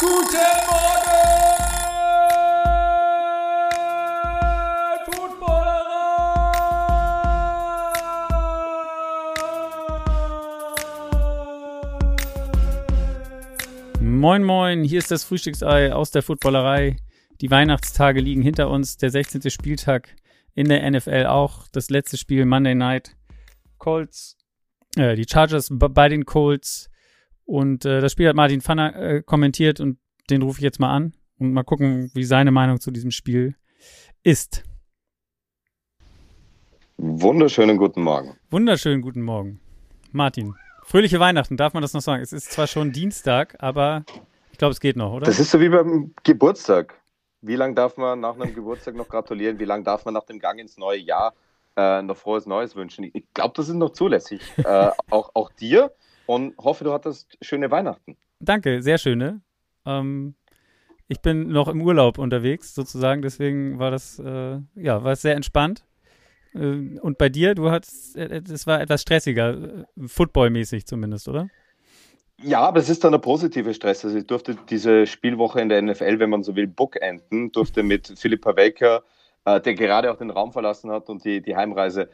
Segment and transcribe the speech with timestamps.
[0.00, 1.12] Guten Morgen,
[5.04, 6.00] Footballerei!
[14.00, 16.96] Moin, moin, hier ist das Frühstücksei aus der Footballerei.
[17.42, 19.50] Die Weihnachtstage liegen hinter uns, der 16.
[19.50, 20.16] Spieltag
[20.54, 23.16] in der NFL auch, das letzte Spiel Monday Night.
[23.76, 24.38] Colts,
[24.96, 26.89] äh, die Chargers bei den Colts.
[27.50, 29.98] Und äh, das Spiel hat Martin Pfanner äh, kommentiert und
[30.30, 33.56] den rufe ich jetzt mal an und mal gucken, wie seine Meinung zu diesem Spiel
[34.22, 34.62] ist.
[36.96, 38.36] Wunderschönen guten Morgen.
[38.50, 39.58] Wunderschönen guten Morgen.
[40.12, 42.22] Martin, fröhliche Weihnachten, darf man das noch sagen?
[42.22, 44.04] Es ist zwar schon Dienstag, aber
[44.52, 45.26] ich glaube, es geht noch, oder?
[45.26, 46.94] Das ist so wie beim Geburtstag.
[47.40, 49.58] Wie lange darf man nach einem Geburtstag noch gratulieren?
[49.58, 51.34] Wie lange darf man nach dem Gang ins neue Jahr
[51.76, 53.10] äh, noch frohes Neues wünschen?
[53.12, 54.40] Ich glaube, das ist noch zulässig.
[54.58, 55.90] äh, auch, auch dir
[56.30, 58.16] und hoffe, du hattest schöne Weihnachten.
[58.38, 59.40] Danke, sehr schöne.
[59.84, 60.36] Ähm,
[61.08, 65.34] ich bin noch im Urlaub unterwegs, sozusagen, deswegen war das, äh, ja, war es sehr
[65.34, 65.84] entspannt.
[66.54, 71.48] Äh, und bei dir, du hattest, es war etwas stressiger, äh, footballmäßig zumindest, oder?
[72.42, 74.04] Ja, aber es ist dann ein positiver Stress.
[74.04, 78.14] Also ich durfte diese Spielwoche in der NFL, wenn man so will, bookenden, durfte mit
[78.16, 79.02] Philipp Pavelka,
[79.46, 82.08] äh, der gerade auch den Raum verlassen hat und die, die Heimreise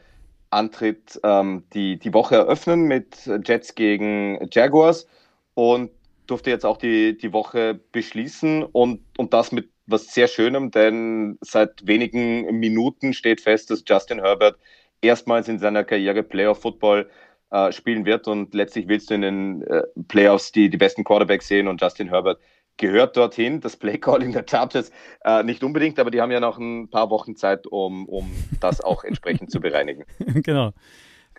[0.49, 5.07] antritt, ähm, die, die Woche eröffnen mit Jets gegen Jaguars
[5.53, 5.91] und
[6.27, 11.37] durfte jetzt auch die, die Woche beschließen und, und das mit was sehr Schönem, denn
[11.41, 14.57] seit wenigen Minuten steht fest, dass Justin Herbert
[15.01, 17.09] erstmals in seiner Karriere Playoff Football
[17.51, 21.47] äh, spielen wird und letztlich willst du in den äh, Playoffs die, die besten Quarterbacks
[21.47, 22.39] sehen und Justin Herbert
[22.77, 23.59] gehört dorthin.
[23.61, 24.91] Das Playcalling der Chargers
[25.23, 28.81] äh, nicht unbedingt, aber die haben ja noch ein paar Wochen Zeit, um, um das
[28.81, 30.03] auch entsprechend zu bereinigen.
[30.43, 30.71] Genau.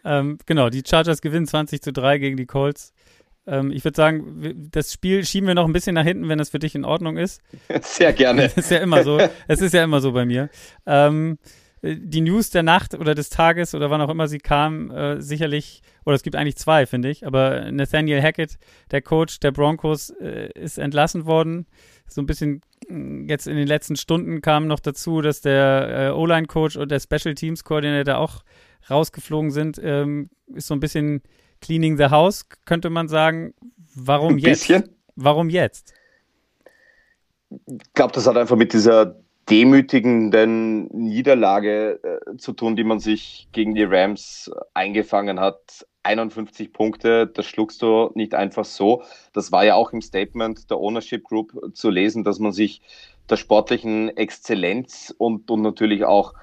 [0.04, 2.92] Ähm, genau, die Chargers gewinnen 20 zu 3 gegen die Colts.
[3.46, 6.50] Ähm, ich würde sagen, das Spiel schieben wir noch ein bisschen nach hinten, wenn das
[6.50, 7.40] für dich in Ordnung ist.
[7.80, 8.44] Sehr gerne.
[8.44, 9.18] Es ist ja immer so.
[9.46, 10.50] Es ist ja immer so bei mir.
[10.86, 11.38] Ähm,
[11.82, 15.82] die News der Nacht oder des Tages oder wann auch immer sie kam, äh, sicherlich,
[16.04, 18.58] oder es gibt eigentlich zwei, finde ich, aber Nathaniel Hackett,
[18.90, 21.66] der Coach der Broncos, äh, ist entlassen worden.
[22.06, 26.10] So ein bisschen mm, jetzt in den letzten Stunden kam noch dazu, dass der äh,
[26.10, 28.42] O-Line-Coach und der Special Teams-Koordinator auch
[28.90, 29.80] rausgeflogen sind.
[29.82, 31.22] Ähm, ist so ein bisschen
[31.60, 33.54] cleaning the house, könnte man sagen.
[33.94, 34.66] Warum Ein jetzt?
[34.66, 34.88] bisschen.
[35.16, 35.94] Warum jetzt?
[37.50, 39.16] Ich glaube, das hat einfach mit dieser
[39.50, 45.86] demütigenden Niederlage äh, zu tun, die man sich gegen die Rams eingefangen hat.
[46.02, 49.02] 51 Punkte, das schluckst du nicht einfach so.
[49.32, 52.82] Das war ja auch im Statement der Ownership Group zu lesen, dass man sich
[53.28, 56.34] der sportlichen Exzellenz und, und natürlich auch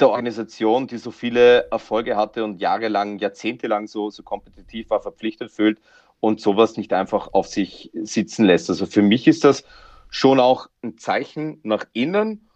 [0.00, 5.50] der Organisation, die so viele Erfolge hatte und jahrelang, jahrzehntelang so, so kompetitiv war, verpflichtet
[5.50, 5.80] fühlt
[6.20, 8.70] und sowas nicht einfach auf sich sitzen lässt.
[8.70, 9.64] Also für mich ist das
[10.14, 12.48] schon auch ein Zeichen nach innen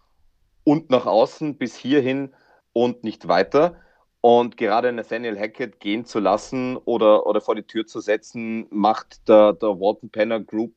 [0.63, 2.33] und nach außen bis hierhin
[2.71, 3.75] und nicht weiter.
[4.21, 9.27] Und gerade Nathaniel Hackett gehen zu lassen oder, oder vor die Tür zu setzen, macht
[9.27, 10.73] der, der Walton Penner Group,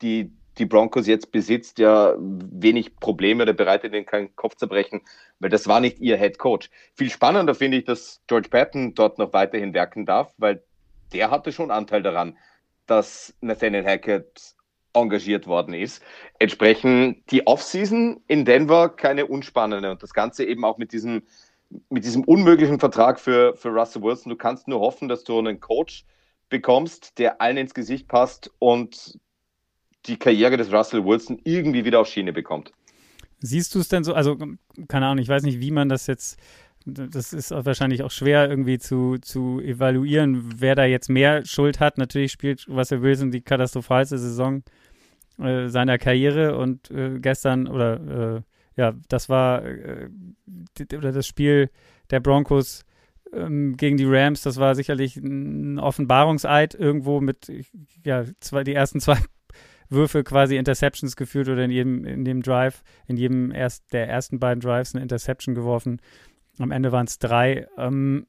[0.00, 5.02] die die Broncos jetzt besitzt, ja wenig Probleme oder bereitet ihnen keinen Kopfzerbrechen,
[5.40, 6.70] weil das war nicht ihr Head Coach.
[6.94, 10.62] Viel spannender finde ich, dass George Patton dort noch weiterhin werken darf, weil
[11.12, 12.38] der hatte schon Anteil daran,
[12.86, 14.56] dass Nathaniel Hackett
[14.92, 16.02] engagiert worden ist.
[16.38, 21.22] Entsprechend die Offseason in Denver keine unspannende und das Ganze eben auch mit diesem,
[21.90, 24.30] mit diesem unmöglichen Vertrag für, für Russell Wilson.
[24.30, 26.04] Du kannst nur hoffen, dass du einen Coach
[26.48, 29.18] bekommst, der allen ins Gesicht passt und
[30.06, 32.72] die Karriere des Russell Wilson irgendwie wieder auf Schiene bekommt.
[33.40, 34.36] Siehst du es denn so, also
[34.88, 36.40] keine Ahnung, ich weiß nicht, wie man das jetzt,
[36.94, 41.80] das ist auch wahrscheinlich auch schwer irgendwie zu, zu evaluieren, wer da jetzt mehr Schuld
[41.80, 41.98] hat.
[41.98, 44.62] Natürlich spielt Russell Wilson die katastrophalste Saison
[45.38, 48.42] äh, seiner Karriere und äh, gestern oder äh,
[48.76, 50.08] ja, das war äh,
[50.96, 51.70] oder das Spiel
[52.10, 52.84] der Broncos
[53.32, 57.50] ähm, gegen die Rams, das war sicherlich ein Offenbarungseid irgendwo mit
[58.04, 59.18] ja, zwei, die ersten zwei
[59.90, 64.38] Würfe quasi Interceptions geführt oder in jedem, in dem Drive, in jedem erst, der ersten
[64.38, 66.00] beiden Drives eine Interception geworfen.
[66.60, 67.66] Am Ende waren es drei.
[67.76, 68.26] Ähm,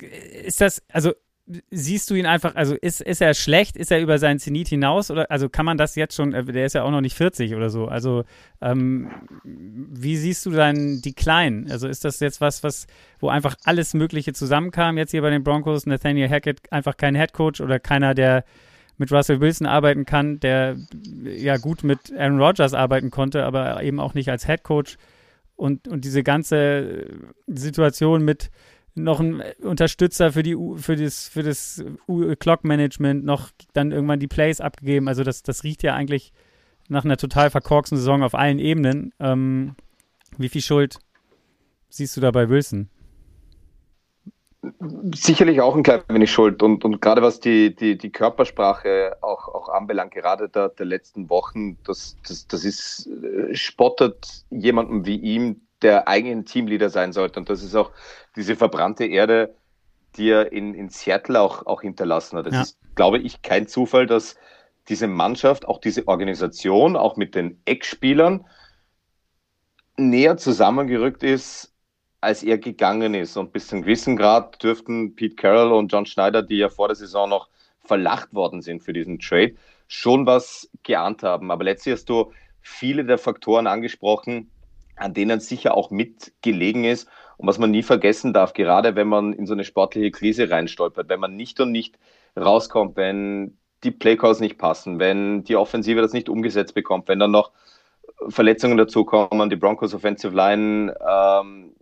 [0.00, 1.12] ist das, also
[1.70, 5.12] siehst du ihn einfach, also ist, ist er schlecht, ist er über seinen Zenit hinaus
[5.12, 7.70] oder also kann man das jetzt schon, der ist ja auch noch nicht 40 oder
[7.70, 8.24] so, also
[8.60, 9.10] ähm,
[9.44, 11.66] wie siehst du deinen Decline?
[11.70, 12.88] Also ist das jetzt was, was,
[13.20, 17.60] wo einfach alles Mögliche zusammenkam, jetzt hier bei den Broncos, Nathaniel Hackett einfach kein Headcoach
[17.60, 18.44] oder keiner, der
[18.98, 20.76] mit Russell Wilson arbeiten kann, der
[21.22, 24.96] ja gut mit Aaron Rodgers arbeiten konnte, aber eben auch nicht als Head Coach.
[25.56, 27.06] Und, und diese ganze
[27.46, 28.50] Situation mit
[28.94, 31.84] noch ein Unterstützer für die für das für das
[32.38, 35.08] Clock Management noch dann irgendwann die Plays abgegeben.
[35.08, 36.32] Also das das riecht ja eigentlich
[36.88, 39.12] nach einer total verkorksten Saison auf allen Ebenen.
[39.20, 39.76] Ähm,
[40.38, 40.98] wie viel Schuld
[41.88, 42.88] siehst du da bei Wilson?
[45.14, 49.48] Sicherlich auch ein klein wenig schuld und, und gerade was die, die, die Körpersprache auch,
[49.48, 55.16] auch anbelangt, gerade der, der letzten Wochen, das, das, das ist, äh, spottet jemandem wie
[55.16, 57.38] ihm, der eigentlich ein Teamleader sein sollte.
[57.38, 57.92] Und das ist auch
[58.34, 59.54] diese verbrannte Erde,
[60.16, 62.46] die er in, in Seattle auch, auch hinterlassen hat.
[62.46, 62.62] Es ja.
[62.62, 64.36] ist, glaube ich, kein Zufall, dass
[64.88, 68.46] diese Mannschaft, auch diese Organisation, auch mit den Eckspielern
[69.96, 71.72] näher zusammengerückt ist,
[72.26, 73.36] als er gegangen ist.
[73.36, 76.96] Und bis zum gewissen Grad dürften Pete Carroll und John Schneider, die ja vor der
[76.96, 77.48] Saison noch
[77.84, 79.54] verlacht worden sind für diesen Trade,
[79.86, 81.52] schon was geahnt haben.
[81.52, 84.50] Aber letztlich hast du viele der Faktoren angesprochen,
[84.96, 89.32] an denen sicher auch mitgelegen ist und was man nie vergessen darf, gerade wenn man
[89.32, 91.96] in so eine sportliche Krise reinstolpert, wenn man nicht und nicht
[92.36, 97.30] rauskommt, wenn die Playcalls nicht passen, wenn die Offensive das nicht umgesetzt bekommt, wenn dann
[97.30, 97.52] noch
[98.28, 101.75] Verletzungen dazukommen, die Broncos Offensive Line ähm,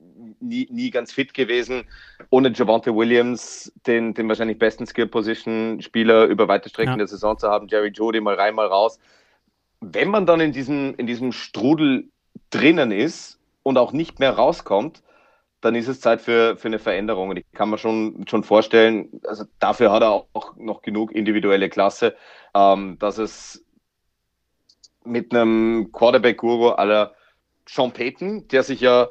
[0.44, 1.84] nie, nie ganz fit gewesen,
[2.30, 6.96] ohne Javante Williams, den, den wahrscheinlich besten Skill-Position-Spieler über weite Strecken ja.
[6.98, 8.98] der Saison zu haben, Jerry Jody mal rein, mal raus.
[9.80, 12.08] Wenn man dann in diesem, in diesem Strudel
[12.50, 15.02] drinnen ist und auch nicht mehr rauskommt,
[15.60, 17.30] dann ist es Zeit für, für eine Veränderung.
[17.30, 21.70] Und ich kann mir schon, schon vorstellen, also dafür hat er auch noch genug individuelle
[21.70, 22.14] Klasse,
[22.54, 23.64] ähm, dass es
[25.04, 27.14] mit einem Quarterback-Guru aller
[27.66, 29.08] Sean Payton, der sich ja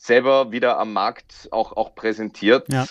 [0.00, 2.86] selber wieder am Markt auch, auch präsentiert, ja.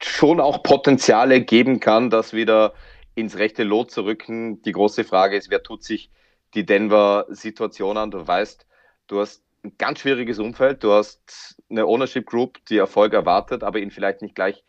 [0.00, 2.72] schon auch Potenziale geben kann, das wieder
[3.16, 4.62] ins rechte Lot zu rücken.
[4.62, 6.08] Die große Frage ist, wer tut sich
[6.54, 8.12] die Denver-Situation an?
[8.12, 8.64] Du weißt,
[9.08, 10.84] du hast ein ganz schwieriges Umfeld.
[10.84, 14.62] Du hast eine Ownership Group, die Erfolg erwartet, aber ihn vielleicht nicht gleich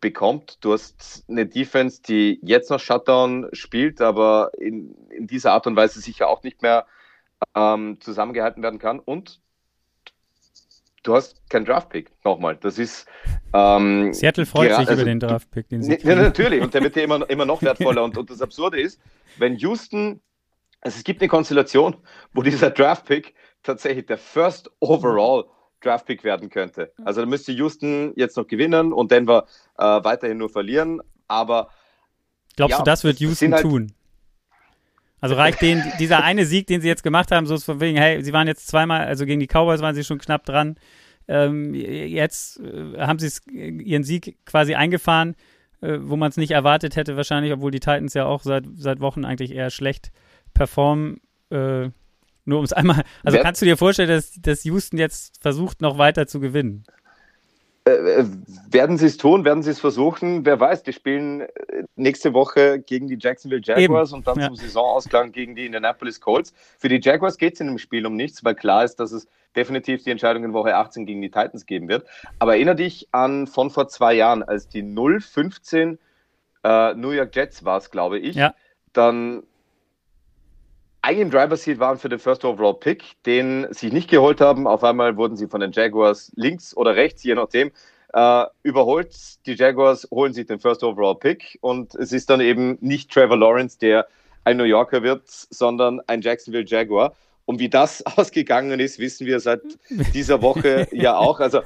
[0.00, 0.58] bekommt.
[0.60, 5.74] Du hast eine Defense, die jetzt noch Shutdown spielt, aber in, in dieser Art und
[5.74, 6.86] Weise sicher auch nicht mehr
[7.56, 9.00] ähm, zusammengehalten werden kann.
[9.00, 9.40] Und
[11.04, 12.10] du hast keinen Draftpick.
[12.24, 13.06] Nochmal, das ist.
[13.52, 15.68] Ähm, Seattle freut sich also, über den Draftpick.
[15.68, 18.02] Den sie ja, natürlich, und der wird ja immer, immer noch wertvoller.
[18.02, 19.00] und, und das Absurde ist,
[19.38, 20.20] wenn Houston,
[20.80, 21.96] also es gibt eine Konstellation,
[22.32, 25.44] wo dieser Draftpick tatsächlich der First Overall
[25.80, 26.92] Draftpick werden könnte.
[27.04, 29.46] Also da müsste Houston jetzt noch gewinnen und Denver
[29.78, 31.00] äh, weiterhin nur verlieren.
[31.28, 31.68] Aber
[32.56, 33.92] glaubst ja, du, das wird Houston halt tun?
[35.24, 37.96] Also reicht denen dieser eine Sieg, den sie jetzt gemacht haben, so ist von wegen,
[37.96, 40.76] hey, sie waren jetzt zweimal, also gegen die Cowboys waren sie schon knapp dran.
[41.28, 45.34] Ähm, jetzt äh, haben sie ihren Sieg quasi eingefahren,
[45.80, 49.00] äh, wo man es nicht erwartet hätte, wahrscheinlich, obwohl die Titans ja auch seit, seit
[49.00, 50.12] Wochen eigentlich eher schlecht
[50.52, 51.22] performen.
[51.48, 51.88] Äh,
[52.44, 55.80] nur um es einmal, also Wer, kannst du dir vorstellen, dass, dass Houston jetzt versucht,
[55.80, 56.84] noch weiter zu gewinnen?
[57.86, 58.24] Äh, äh
[58.70, 60.44] werden sie es tun, werden sie es versuchen?
[60.44, 64.18] Wer weiß, die spielen äh, nächste Woche gegen die Jacksonville Jaguars Eben.
[64.18, 64.46] und dann ja.
[64.46, 66.52] zum Saisonausklang gegen die Indianapolis Colts.
[66.78, 69.28] Für die Jaguars geht es in dem Spiel um nichts, weil klar ist, dass es
[69.54, 72.06] definitiv die Entscheidung in Woche 18 gegen die Titans geben wird.
[72.38, 75.98] Aber erinnere dich an von vor zwei Jahren, als die 0-15
[76.64, 78.34] äh, New York Jets war es, glaube ich.
[78.34, 78.54] Ja.
[78.92, 79.44] Dann
[81.04, 84.66] eigentlich Driver Seat waren für den First Overall Pick, den sie nicht geholt haben.
[84.66, 87.72] Auf einmal wurden sie von den Jaguars links oder rechts, je nachdem,
[88.14, 89.14] äh, überholt.
[89.44, 93.36] Die Jaguars holen sich den First Overall Pick und es ist dann eben nicht Trevor
[93.36, 94.06] Lawrence, der
[94.44, 97.14] ein New Yorker wird, sondern ein Jacksonville Jaguar.
[97.44, 99.60] Und wie das ausgegangen ist, wissen wir seit
[100.14, 101.38] dieser Woche ja auch.
[101.38, 101.60] Also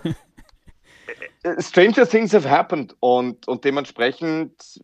[1.44, 4.80] äh, Stranger Things have happened und, und dementsprechend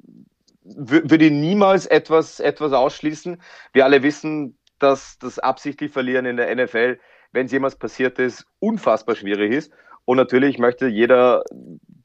[0.64, 3.40] würde niemals etwas, etwas ausschließen.
[3.72, 6.98] Wir alle wissen, dass das absichtlich Verlieren in der NFL,
[7.32, 9.72] wenn es jemals passiert ist, unfassbar schwierig ist.
[10.04, 11.44] Und natürlich möchte jeder,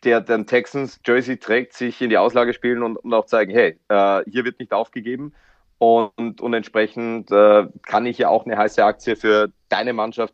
[0.03, 3.77] der den Texans Jersey trägt, sich in die Auslage spielen und, und auch zeigen, hey,
[3.89, 5.33] äh, hier wird nicht aufgegeben.
[5.77, 10.33] Und, und entsprechend äh, kann ich ja auch eine heiße Aktie für deine Mannschaft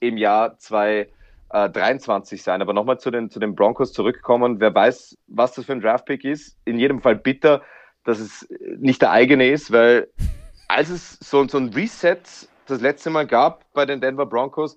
[0.00, 1.15] im Jahr 2023
[1.50, 2.62] äh, 23 sein.
[2.62, 4.60] Aber nochmal zu den, zu den Broncos zurückkommen.
[4.60, 6.56] Wer weiß, was das für ein Draftpick ist.
[6.64, 7.62] In jedem Fall bitter,
[8.04, 8.48] dass es
[8.78, 10.08] nicht der eigene ist, weil
[10.68, 12.18] als es so, so ein Reset
[12.66, 14.76] das letzte Mal gab bei den Denver Broncos,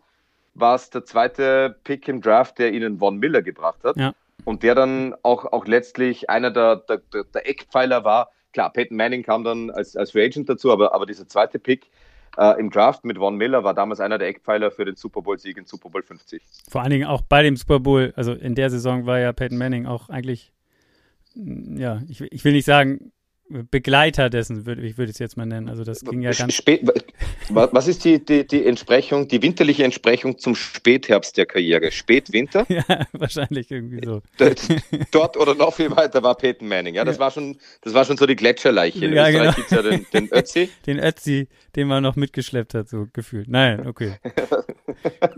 [0.54, 3.98] war es der zweite Pick im Draft, der ihnen Von Miller gebracht hat.
[3.98, 4.14] Ja.
[4.46, 7.02] Und der dann auch, auch letztlich einer der, der,
[7.34, 8.32] der Eckpfeiler war.
[8.54, 11.88] Klar, Peyton Manning kam dann als, als Free Agent dazu, aber, aber dieser zweite Pick
[12.40, 15.58] äh, im Draft mit Von Miller war damals einer der Eckpfeiler für den Super Bowl-Sieg
[15.58, 16.42] in Super Bowl 50.
[16.70, 19.58] Vor allen Dingen auch bei dem Super Bowl, also in der Saison war ja Peyton
[19.58, 20.54] Manning auch eigentlich,
[21.36, 23.12] ja, ich, ich will nicht sagen
[23.50, 25.70] Begleiter dessen, würde ich würde es jetzt mal nennen.
[25.70, 26.54] Also das ging ja ganz.
[26.54, 26.88] Spät,
[27.50, 31.92] was ist die, die, die Entsprechung, die winterliche Entsprechung zum Spätherbst der Karriere?
[31.92, 32.66] Spätwinter?
[32.70, 34.22] ja, wahrscheinlich irgendwie so.
[35.12, 36.94] Dort oder noch viel weiter war Peyton Manning.
[36.94, 37.22] Ja, das ja.
[37.22, 39.04] war schon, das war schon so die Gletscherleiche.
[39.04, 39.82] In ja, Österreich genau.
[39.82, 40.70] ja den, den Ötzi.
[40.86, 43.48] Den Ötzi, den man noch mitgeschleppt hat, so gefühlt.
[43.48, 44.16] Nein, okay.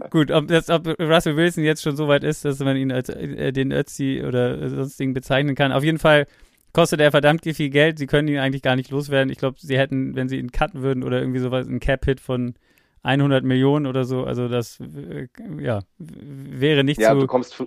[0.10, 3.10] Gut, ob, das, ob Russell Wilson jetzt schon so weit ist, dass man ihn als
[3.10, 5.72] äh, den Ötzi oder sonstigen bezeichnen kann.
[5.72, 6.27] Auf jeden Fall
[6.74, 7.98] kostet er verdammt viel Geld.
[7.98, 9.32] Sie können ihn eigentlich gar nicht loswerden.
[9.32, 12.56] Ich glaube, sie hätten, wenn sie ihn cutten würden oder irgendwie sowas, einen Cap-Hit von
[13.04, 14.24] 100 Millionen oder so.
[14.24, 15.28] Also das, äh,
[15.60, 17.63] ja, wäre nicht ja, so du kommst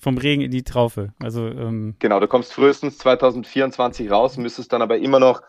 [0.00, 1.12] vom Regen in die Traufe.
[1.22, 5.42] Also ähm, genau, du kommst frühestens 2024 raus, müsstest dann aber immer noch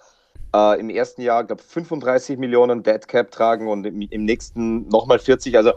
[0.54, 5.20] äh, im ersten Jahr, glaube 35 Millionen Dead Cap tragen und im, im nächsten nochmal
[5.20, 5.56] 40.
[5.56, 5.72] Also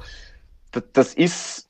[0.93, 1.66] das ist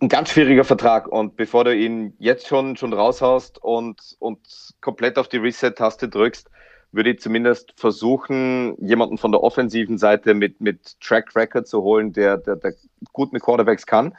[0.00, 4.38] ein ganz schwieriger Vertrag und bevor du ihn jetzt schon, schon raushaust und, und
[4.80, 6.50] komplett auf die Reset-Taste drückst,
[6.92, 12.12] würde ich zumindest versuchen, jemanden von der offensiven Seite mit, mit Track Record zu holen,
[12.12, 12.74] der, der, der
[13.12, 14.16] gut mit Quarterbacks kann.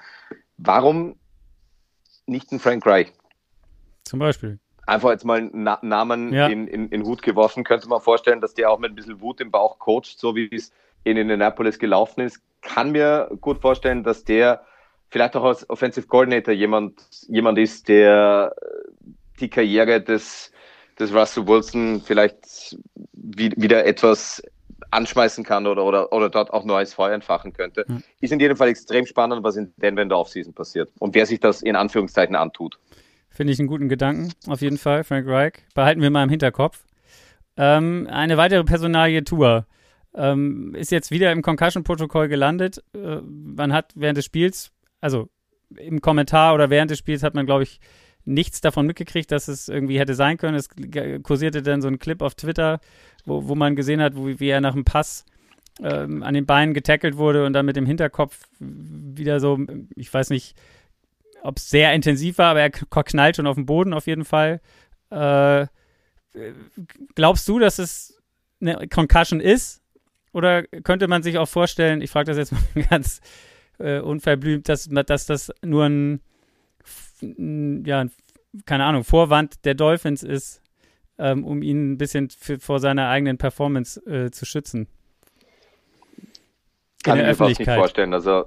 [0.58, 1.16] Warum
[2.26, 3.12] nicht ein Frank Reich?
[4.04, 4.60] Zum Beispiel.
[4.86, 6.48] Einfach jetzt mal einen Na Namen ja.
[6.48, 7.64] in, in, in Hut geworfen.
[7.64, 10.50] Könnte man vorstellen, dass der auch mit ein bisschen Wut im Bauch coacht, so wie
[10.52, 10.72] es
[11.04, 12.42] in Indianapolis gelaufen ist.
[12.62, 14.64] Kann mir gut vorstellen, dass der
[15.10, 20.52] vielleicht auch als Offensive Coordinator jemand, jemand ist, der äh, die Karriere des,
[21.00, 22.78] des Russell Wilson vielleicht
[23.14, 24.42] wieder etwas
[24.92, 27.86] anschmeißen kann oder, oder, oder dort auch neues Feuer entfachen könnte.
[27.88, 28.04] Mhm.
[28.22, 31.26] Ist in jedem Fall extrem spannend, was in Denver in der Offseason passiert und wer
[31.26, 32.80] sich das in Anführungszeichen antut.
[33.30, 35.54] Finde ich einen guten Gedanken, auf jeden Fall, Frank Reich.
[35.76, 36.84] Behalten wir mal im Hinterkopf.
[37.58, 39.66] Ähm, eine weitere Personalie Tour.
[40.16, 42.84] Ähm, ist jetzt wieder im Concussion-Protokoll gelandet.
[42.96, 44.72] Äh, man hat während des Spiels
[45.02, 45.30] also
[45.76, 47.80] im Kommentar oder während des Spiels hat man, glaube ich,
[48.26, 50.56] nichts davon mitgekriegt, dass es irgendwie hätte sein können.
[50.56, 50.70] Es
[51.24, 52.80] kursierte dann so ein Clip auf Twitter,
[53.26, 55.26] wo, wo man gesehen hat, wo, wie er nach dem Pass
[55.82, 59.60] ähm, an den Beinen getackelt wurde und dann mit dem Hinterkopf wieder so,
[59.96, 60.56] ich weiß nicht,
[61.42, 64.62] ob es sehr intensiv war, aber er knallt schon auf den Boden auf jeden Fall.
[65.10, 65.68] Äh,
[67.16, 68.22] glaubst du, dass es
[68.62, 69.82] eine Concussion ist?
[70.32, 73.22] Oder könnte man sich auch vorstellen, ich frage das jetzt mal ganz
[73.80, 76.22] äh, unverblümt, dass, dass das nur ein,
[77.22, 78.06] ja,
[78.66, 80.62] keine Ahnung, Vorwand der Dolphins ist,
[81.18, 84.88] ähm, um ihn ein bisschen für, vor seiner eigenen Performance äh, zu schützen.
[87.04, 88.14] Kann ich mir fast nicht vorstellen.
[88.14, 88.46] Also,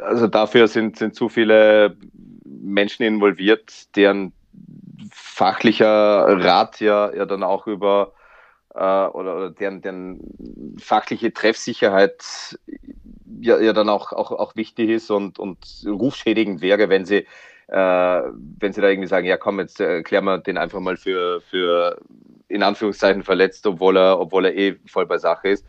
[0.00, 1.96] also dafür sind, sind zu viele
[2.44, 4.32] Menschen involviert, deren
[5.12, 8.12] fachlicher Rat ja, ja dann auch über
[8.74, 10.20] äh, oder, oder deren, deren
[10.78, 12.58] fachliche Treffsicherheit
[13.40, 17.26] ja, ja dann auch, auch, auch wichtig ist und, und rufschädigend wäre, wenn sie,
[17.68, 18.22] äh,
[18.58, 21.98] wenn sie da irgendwie sagen, ja komm, jetzt erklären wir den einfach mal für, für
[22.48, 25.64] in Anführungszeichen verletzt, obwohl er, obwohl er eh voll bei Sache ist.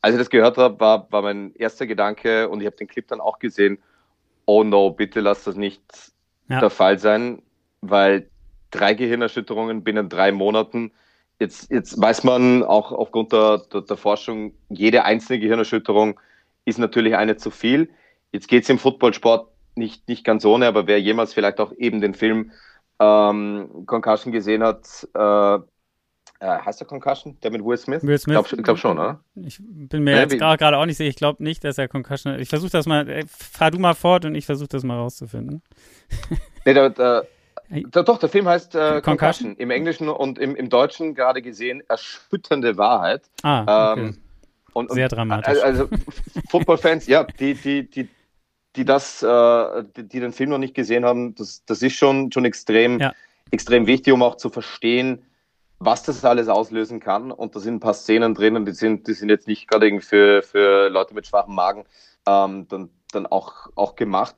[0.00, 3.06] Als ich das gehört habe, war, war mein erster Gedanke und ich habe den Clip
[3.06, 3.78] dann auch gesehen,
[4.46, 5.82] oh no, bitte lass das nicht
[6.48, 6.60] ja.
[6.60, 7.42] der Fall sein,
[7.80, 8.28] weil
[8.70, 10.92] drei Gehirnerschütterungen binnen drei Monaten,
[11.38, 16.18] jetzt, jetzt weiß man auch aufgrund der, der, der Forschung, jede einzelne Gehirnerschütterung
[16.64, 17.90] ist natürlich eine zu viel.
[18.32, 22.00] Jetzt geht es im Footballsport nicht, nicht ganz ohne, aber wer jemals vielleicht auch eben
[22.00, 22.52] den Film
[23.00, 25.58] ähm, Concussion gesehen hat, äh,
[26.42, 28.02] äh, heißt der Concussion, der mit Will Smith?
[28.02, 28.36] Will Smith?
[28.36, 29.20] Ich glaube glaub schon, oder?
[29.36, 31.08] Ich bin mir ja, jetzt gerade auch nicht sicher.
[31.08, 32.40] Ich glaube nicht, dass er Concussion hat.
[32.40, 35.62] Ich versuche das mal, äh, fahr du mal fort und ich versuche das mal rauszufinden.
[36.64, 37.26] nee, der, der,
[37.70, 39.02] der, doch, der Film heißt äh, Concussion.
[39.04, 39.56] Concussion.
[39.56, 43.22] Im Englischen und im, im Deutschen gerade gesehen Erschütternde Wahrheit.
[43.42, 44.00] Ah, okay.
[44.00, 44.18] Ähm,
[44.72, 45.62] und, Sehr dramatisch.
[45.62, 45.88] Also
[46.48, 48.08] Football-Fans, ja, die, die, die,
[48.76, 52.32] die das, äh, die, die, den Film noch nicht gesehen haben, das, das ist schon,
[52.32, 53.12] schon extrem, ja.
[53.50, 55.24] extrem wichtig, um auch zu verstehen,
[55.78, 57.30] was das alles auslösen kann.
[57.32, 60.00] Und da sind ein paar Szenen drin und die sind, die sind jetzt nicht gerade
[60.00, 61.84] für, für Leute mit schwachem Magen
[62.26, 64.36] ähm, dann, dann auch, auch gemacht.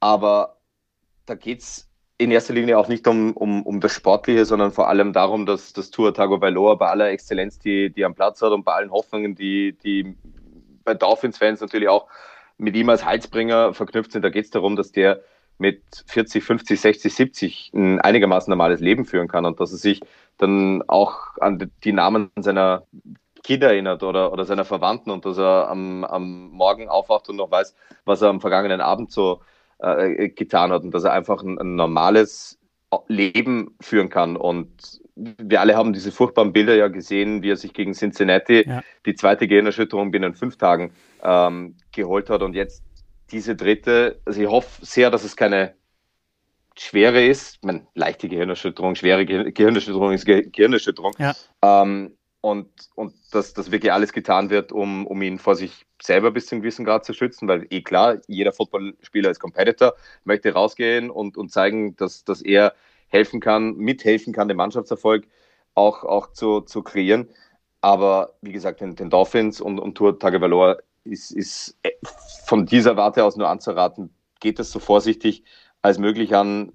[0.00, 0.58] Aber
[1.26, 1.87] da geht es
[2.18, 5.72] in erster Linie auch nicht um, um, um das Sportliche, sondern vor allem darum, dass
[5.72, 9.36] das Tour Tagovailoa bei aller Exzellenz, die, die am Platz hat und bei allen Hoffnungen,
[9.36, 10.16] die, die
[10.84, 12.08] bei Dolphins-Fans natürlich auch
[12.58, 15.20] mit ihm als Heilsbringer verknüpft sind, da geht es darum, dass der
[15.58, 20.00] mit 40, 50, 60, 70 ein einigermaßen normales Leben führen kann und dass er sich
[20.38, 22.84] dann auch an die Namen seiner
[23.44, 27.50] Kinder erinnert oder, oder seiner Verwandten und dass er am, am Morgen aufwacht und noch
[27.50, 29.40] weiß, was er am vergangenen Abend so
[29.78, 32.58] äh, getan hat und dass er einfach ein, ein, normales
[33.06, 34.36] Leben führen kann.
[34.36, 38.82] Und wir alle haben diese furchtbaren Bilder ja gesehen, wie er sich gegen Cincinnati ja.
[39.06, 40.92] die zweite Gehirnerschütterung binnen fünf Tagen
[41.22, 42.82] ähm, geholt hat und jetzt
[43.30, 44.20] diese dritte.
[44.24, 45.74] Also ich hoffe sehr, dass es keine
[46.78, 51.12] schwere ist, man, leichte Gehirnerschütterung, schwere Ge Gehirnerschütterung ist Ge Gehirnerschütterung.
[51.18, 51.34] Ja.
[51.62, 52.17] Ähm,
[52.48, 56.46] und, und dass, dass wirklich alles getan wird, um, um ihn vor sich selber bis
[56.46, 61.10] zu einem gewissen Grad zu schützen, weil eh klar, jeder Footballspieler ist Competitor, möchte rausgehen
[61.10, 62.74] und, und zeigen, dass, dass er
[63.08, 65.26] helfen kann, mithelfen kann, den Mannschaftserfolg
[65.74, 67.28] auch, auch zu, zu kreieren.
[67.80, 71.78] Aber wie gesagt, den, den Dolphins und, und Tour Tagovailoa ist, ist
[72.46, 75.44] von dieser Warte aus nur anzuraten, geht es so vorsichtig
[75.82, 76.72] als möglich an,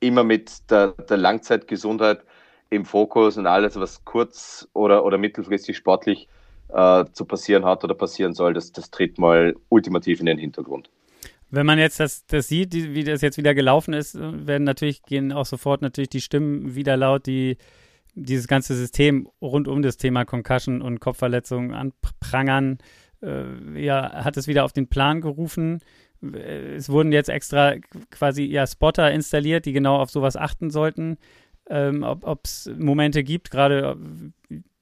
[0.00, 2.24] immer mit der, der Langzeitgesundheit
[2.70, 6.28] im Fokus und alles, was kurz- oder, oder mittelfristig sportlich
[6.68, 10.88] äh, zu passieren hat oder passieren soll, das, das tritt mal ultimativ in den Hintergrund.
[11.50, 15.32] Wenn man jetzt das, das sieht, wie das jetzt wieder gelaufen ist, werden natürlich, gehen
[15.32, 17.56] auch sofort natürlich die Stimmen wieder laut, die
[18.14, 22.78] dieses ganze System rund um das Thema Concussion und Kopfverletzungen anprangern.
[23.20, 25.80] Äh, ja, hat es wieder auf den Plan gerufen.
[26.22, 27.74] Es wurden jetzt extra
[28.10, 31.16] quasi ja Spotter installiert, die genau auf sowas achten sollten.
[31.72, 33.96] Ähm, ob es Momente gibt, gerade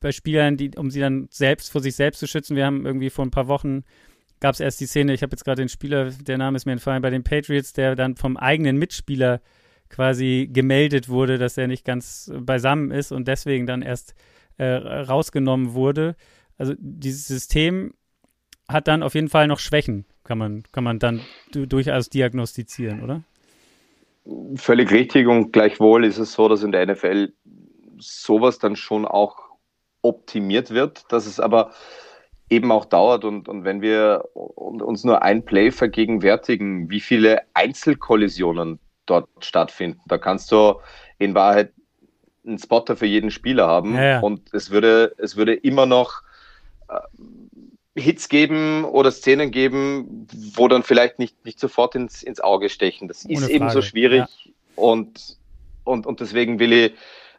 [0.00, 2.56] bei Spielern, die, um sie dann selbst vor sich selbst zu schützen.
[2.56, 3.84] Wir haben irgendwie vor ein paar Wochen
[4.40, 6.72] gab es erst die Szene, ich habe jetzt gerade den Spieler, der Name ist mir
[6.72, 9.40] entfallen, bei den Patriots, der dann vom eigenen Mitspieler
[9.88, 14.14] quasi gemeldet wurde, dass er nicht ganz beisammen ist und deswegen dann erst
[14.58, 16.14] äh, rausgenommen wurde.
[16.56, 17.94] Also dieses System
[18.68, 21.20] hat dann auf jeden Fall noch Schwächen, kann man, kann man dann
[21.52, 23.24] durchaus diagnostizieren, oder?
[24.56, 27.32] Völlig richtig und gleichwohl ist es so, dass in der NFL
[27.98, 29.36] sowas dann schon auch
[30.02, 31.72] optimiert wird, dass es aber
[32.50, 38.78] eben auch dauert und, und wenn wir uns nur ein Play vergegenwärtigen, wie viele Einzelkollisionen
[39.06, 40.74] dort stattfinden, da kannst du
[41.18, 41.72] in Wahrheit
[42.46, 44.20] einen Spotter für jeden Spieler haben ja, ja.
[44.20, 46.22] und es würde, es würde immer noch
[46.88, 46.94] äh,
[47.98, 53.08] Hits geben oder Szenen geben, wo dann vielleicht nicht, nicht sofort ins, ins Auge stechen.
[53.08, 54.52] Das ist eben so schwierig ja.
[54.76, 55.36] und,
[55.84, 56.92] und, und deswegen will ich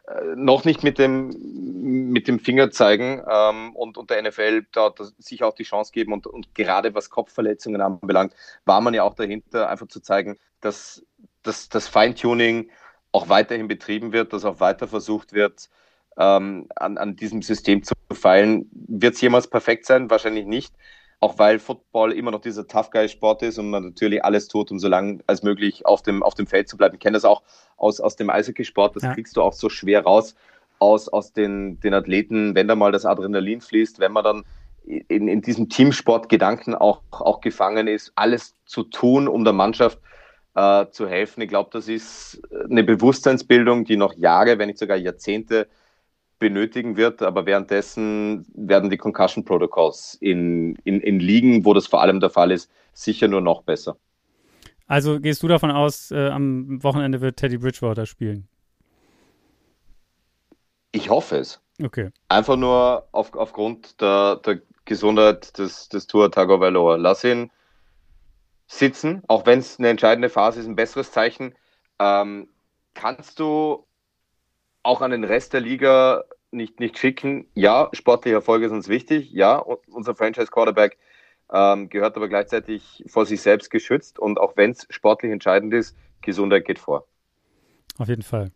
[0.06, 4.90] äh, noch nicht mit dem, mit dem Finger zeigen ähm, und, und der NFL da,
[4.90, 9.04] da sich auch die Chance geben und, und gerade was Kopfverletzungen anbelangt, war man ja
[9.04, 11.04] auch dahinter, einfach zu zeigen, dass,
[11.42, 12.70] dass das Feintuning
[13.12, 15.68] auch weiterhin betrieben wird, dass auch weiter versucht wird,
[16.20, 18.70] ähm, an, an diesem System zu feilen.
[18.72, 20.10] Wird es jemals perfekt sein?
[20.10, 20.72] Wahrscheinlich nicht
[21.20, 24.70] auch weil Football immer noch dieser Tough Guy Sport ist und man natürlich alles tut,
[24.70, 26.94] um so lange als möglich auf dem, auf dem Feld zu bleiben.
[26.94, 27.42] Ich kenne das auch
[27.76, 29.14] aus, aus dem Eishockey-Sport, das ja.
[29.14, 30.34] kriegst du auch so schwer raus
[30.78, 34.44] aus, aus den, den Athleten, wenn da mal das Adrenalin fließt, wenn man dann
[34.86, 39.98] in, in diesem Teamsport-Gedanken auch, auch gefangen ist, alles zu tun, um der Mannschaft
[40.54, 41.42] äh, zu helfen.
[41.42, 45.68] Ich glaube, das ist eine Bewusstseinsbildung, die noch Jahre, wenn nicht sogar Jahrzehnte
[46.40, 52.00] benötigen wird, aber währenddessen werden die Concussion Protocols in, in, in Ligen, wo das vor
[52.00, 53.96] allem der Fall ist, sicher nur noch besser.
[54.88, 58.48] Also gehst du davon aus, äh, am Wochenende wird Teddy Bridgewater spielen?
[60.90, 61.62] Ich hoffe es.
[61.80, 62.10] Okay.
[62.28, 66.96] Einfach nur auf, aufgrund der, der Gesundheit des, des Tour Tagovailoa.
[66.96, 67.52] Lass ihn
[68.66, 71.54] sitzen, auch wenn es eine entscheidende Phase ist, ein besseres Zeichen.
[72.00, 72.48] Ähm,
[72.94, 73.86] kannst du
[74.82, 77.46] auch an den Rest der Liga nicht, nicht schicken.
[77.54, 79.30] Ja, sportliche Erfolge sind uns wichtig.
[79.30, 80.98] Ja, unser Franchise-Quarterback
[81.52, 84.18] ähm, gehört aber gleichzeitig vor sich selbst geschützt.
[84.18, 87.06] Und auch wenn es sportlich entscheidend ist, Gesundheit geht vor.
[87.98, 88.50] Auf jeden Fall.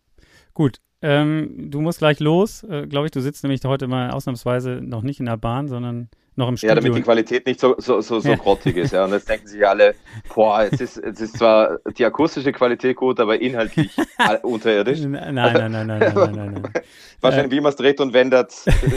[0.54, 2.62] Gut, ähm, du musst gleich los.
[2.64, 6.08] Äh, Glaube ich, du sitzt nämlich heute mal ausnahmsweise noch nicht in der Bahn, sondern
[6.36, 6.74] noch im Studio.
[6.74, 8.36] Ja, damit die Qualität nicht so, so, so, so ja.
[8.36, 8.92] grottig ist.
[8.92, 9.04] Ja.
[9.04, 9.94] Und jetzt denken sich alle,
[10.34, 13.90] boah, jetzt ist, jetzt ist zwar die akustische Qualität gut, aber inhaltlich
[14.42, 15.00] unterirdisch.
[15.00, 16.52] Nein, nein, nein, nein, nein, nein, nein.
[16.62, 16.72] nein.
[17.20, 18.52] Wahrscheinlich, wie man es dreht und wendet,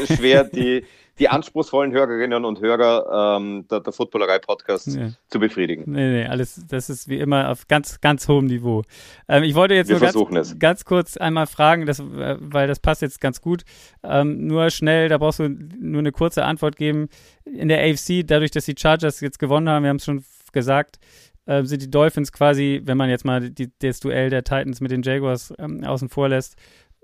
[0.07, 0.83] schwer die
[1.19, 5.09] die anspruchsvollen Hörerinnen und Hörer ähm, der, der Footballerei-Podcast ja.
[5.27, 5.83] zu befriedigen.
[5.87, 8.83] Nee, nee, alles, das ist wie immer auf ganz, ganz hohem Niveau.
[9.27, 12.79] Ähm, ich wollte jetzt Wir nur ganz, ganz, kurz einmal fragen, das, äh, weil das
[12.79, 13.63] passt jetzt ganz gut.
[14.03, 17.09] Ähm, nur schnell, da brauchst du nur eine kurze Antwort geben.
[17.45, 20.99] In der AFC, dadurch, dass die Chargers jetzt gewonnen haben, wir haben es schon gesagt,
[21.45, 24.91] äh, sind die Dolphins quasi, wenn man jetzt mal die, das Duell der Titans mit
[24.91, 26.55] den Jaguars ähm, außen vor lässt,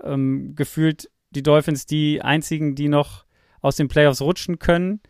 [0.04, 3.26] ähm, gefühlt die Dolphins die einzigen, die noch
[3.64, 5.02] aus den Playoffs rutschen können.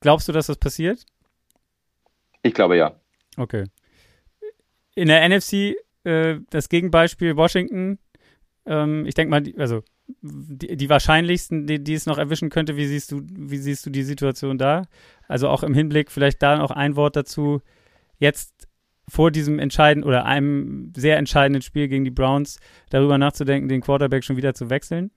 [0.00, 1.06] Glaubst du, dass das passiert?
[2.42, 2.96] Ich glaube ja.
[3.36, 3.64] Okay.
[4.96, 7.98] In der NFC äh, das Gegenbeispiel Washington.
[8.66, 9.82] Ähm, ich denke mal, also
[10.20, 13.90] die, die wahrscheinlichsten, die, die, es noch erwischen könnte, wie siehst du, wie siehst du
[13.90, 14.86] die Situation da?
[15.28, 17.60] Also auch im Hinblick, vielleicht da noch ein Wort dazu.
[18.18, 18.68] Jetzt
[19.08, 22.58] vor diesem entscheidenden oder einem sehr entscheidenden Spiel gegen die Browns
[22.90, 25.10] darüber nachzudenken, den Quarterback schon wieder zu wechseln?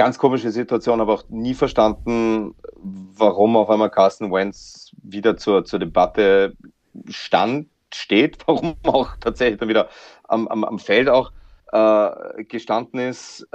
[0.00, 5.78] Ganz komische Situation, aber auch nie verstanden, warum auf einmal Carsten Wentz wieder zur, zur
[5.78, 6.56] Debatte
[7.10, 7.68] stand.
[7.92, 9.90] steht, warum auch tatsächlich dann wieder
[10.26, 11.32] am, am, am Feld auch
[11.72, 13.46] äh, gestanden ist.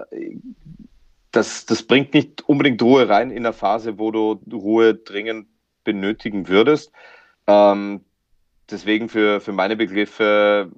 [1.31, 5.47] Das, das bringt nicht unbedingt Ruhe rein in der Phase, wo du Ruhe dringend
[5.83, 6.91] benötigen würdest.
[7.47, 8.05] Ähm,
[8.69, 10.71] deswegen für, für meine Begriffe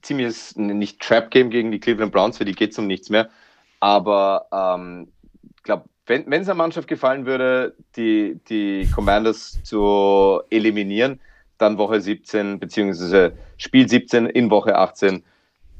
[0.00, 3.28] ziemliches, nicht Trap-Game gegen die Cleveland Browns, für die geht es um nichts mehr.
[3.82, 5.08] Aber ähm,
[5.56, 11.18] ich glaube, wenn es einer Mannschaft gefallen würde, die, die Commanders zu eliminieren,
[11.58, 15.24] dann Woche 17, beziehungsweise Spiel 17 in Woche 18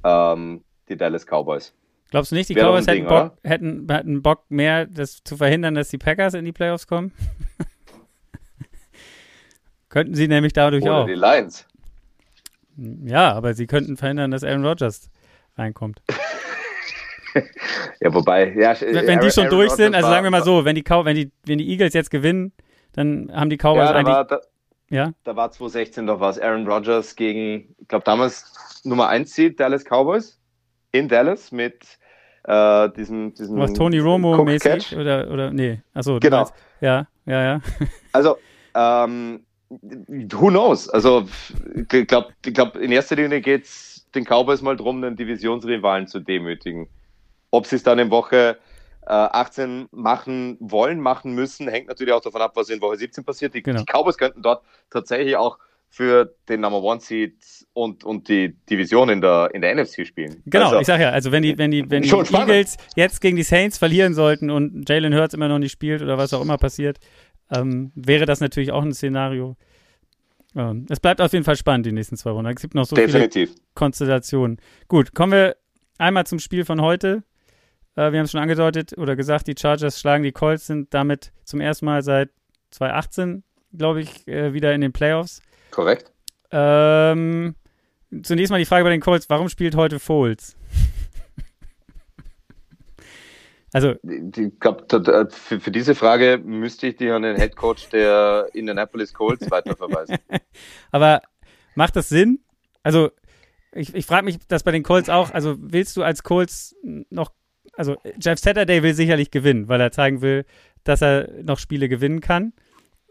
[0.02, 1.72] ähm, die Dallas Cowboys.
[2.10, 5.36] Glaubst du nicht, die Wäre Cowboys hätten, Ding, Bock, hätten, hätten Bock mehr, das zu
[5.36, 7.12] verhindern, dass die Packers in die Playoffs kommen?
[9.90, 11.06] Könnten sie nämlich dadurch Oder auch.
[11.06, 11.68] die Lions.
[12.76, 15.08] Ja, aber sie könnten verhindern, dass Aaron Rodgers
[15.56, 16.02] reinkommt.
[18.00, 20.64] ja, wobei, ja, wenn, wenn die schon Aaron durch sind, also sagen wir mal so,
[20.64, 22.52] wenn die, wenn, die, wenn die Eagles jetzt gewinnen,
[22.92, 24.14] dann haben die Cowboys ja, eigentlich.
[24.14, 24.40] War, da,
[24.90, 25.12] ja?
[25.24, 26.38] da war 2016 doch was.
[26.38, 30.38] Aaron Rodgers gegen, ich glaube damals Nummer 1 Seed Dallas Cowboys
[30.92, 31.98] in Dallas mit
[32.44, 36.38] äh, diesem, diesem Was Tony Romo mäßig oder oder nee, achso, genau.
[36.38, 37.60] Meinst, ja, ja, ja.
[38.12, 38.36] Also
[38.74, 40.88] ähm, who knows?
[40.88, 41.26] Also
[41.76, 46.06] ich glaube, ich glaub, in erster Linie geht es den Cowboys mal darum, den Divisionsrivalen
[46.06, 46.88] zu demütigen.
[47.52, 48.58] Ob sie es dann in Woche
[49.02, 53.24] äh, 18 machen wollen, machen müssen, hängt natürlich auch davon ab, was in Woche 17
[53.24, 53.54] passiert.
[53.54, 53.80] Die, genau.
[53.80, 57.34] die Cowboys könnten dort tatsächlich auch für den Number One Seed
[57.74, 60.42] und, und die Division in der, in der NFC spielen.
[60.46, 63.36] Genau, also, ich sag ja, also wenn die, wenn die, wenn die Eagles jetzt gegen
[63.36, 66.56] die Saints verlieren sollten und Jalen Hurts immer noch nicht spielt oder was auch immer
[66.56, 66.98] passiert,
[67.50, 69.56] ähm, wäre das natürlich auch ein Szenario.
[70.56, 72.50] Ähm, es bleibt auf jeden Fall spannend, die nächsten zwei Runden.
[72.50, 73.50] Es gibt noch so Definitiv.
[73.50, 74.58] viele Konstellationen.
[74.88, 75.56] Gut, kommen wir
[75.98, 77.22] einmal zum Spiel von heute.
[77.94, 81.33] Äh, wir haben es schon angedeutet oder gesagt, die Chargers schlagen die Colts, sind damit
[81.44, 82.31] zum ersten Mal seit
[82.70, 83.44] 2018,
[83.76, 85.42] glaube ich, äh, wieder in den Playoffs.
[85.70, 86.12] Korrekt.
[86.50, 87.55] Ähm,
[88.22, 90.57] zunächst mal die Frage bei den Colts, warum spielt heute Foles?
[93.74, 94.85] Also, ich glaube,
[95.31, 100.18] für, für, diese Frage müsste ich dich an den Head Coach der Indianapolis Colts weiterverweisen.
[100.90, 101.22] Aber
[101.74, 102.40] macht das Sinn?
[102.83, 103.12] Also,
[103.72, 105.31] ich, ich frage mich das bei den Colts auch.
[105.31, 107.33] Also, willst du als Colts noch,
[107.74, 110.44] also Jeff Saturday will sicherlich gewinnen, weil er zeigen will,
[110.85, 112.52] dass er noch Spiele gewinnen kann.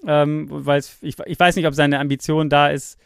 [0.06, 2.98] Ähm, weil ich, ich weiß nicht, ob seine Ambition da ist,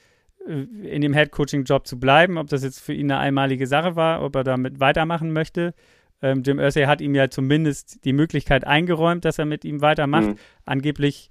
[0.47, 3.67] äh, in dem Head Coaching Job zu bleiben, ob das jetzt für ihn eine einmalige
[3.67, 5.73] Sache war, ob er damit weitermachen möchte
[6.21, 10.29] ähm, Jim Irsay hat ihm ja zumindest die Möglichkeit eingeräumt, dass er mit ihm weitermacht.
[10.29, 10.35] Mhm.
[10.65, 11.29] Angeblich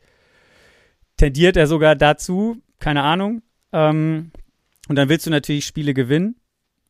[1.17, 3.43] tendiert er sogar dazu, keine Ahnung.
[3.73, 4.31] Ähm,
[4.89, 6.37] und dann willst du natürlich Spiele gewinnen.